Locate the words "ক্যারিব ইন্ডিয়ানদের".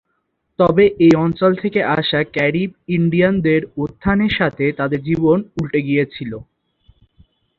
2.33-3.61